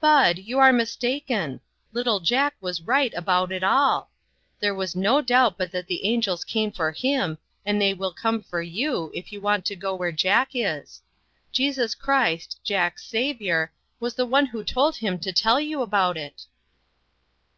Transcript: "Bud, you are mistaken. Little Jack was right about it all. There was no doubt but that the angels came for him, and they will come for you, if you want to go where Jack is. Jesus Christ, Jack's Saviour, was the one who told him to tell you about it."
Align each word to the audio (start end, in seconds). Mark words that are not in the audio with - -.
"Bud, 0.00 0.38
you 0.38 0.58
are 0.60 0.72
mistaken. 0.72 1.60
Little 1.92 2.20
Jack 2.20 2.54
was 2.58 2.80
right 2.80 3.12
about 3.12 3.52
it 3.52 3.62
all. 3.62 4.08
There 4.60 4.74
was 4.74 4.96
no 4.96 5.20
doubt 5.20 5.58
but 5.58 5.72
that 5.72 5.88
the 5.88 6.06
angels 6.06 6.42
came 6.42 6.72
for 6.72 6.90
him, 6.90 7.36
and 7.66 7.78
they 7.78 7.92
will 7.92 8.14
come 8.14 8.40
for 8.42 8.62
you, 8.62 9.10
if 9.12 9.30
you 9.30 9.42
want 9.42 9.66
to 9.66 9.76
go 9.76 9.94
where 9.94 10.10
Jack 10.10 10.52
is. 10.54 11.02
Jesus 11.52 11.94
Christ, 11.94 12.58
Jack's 12.64 13.04
Saviour, 13.04 13.70
was 14.00 14.14
the 14.14 14.24
one 14.24 14.46
who 14.46 14.64
told 14.64 14.96
him 14.96 15.18
to 15.18 15.32
tell 15.34 15.60
you 15.60 15.82
about 15.82 16.16
it." 16.16 16.46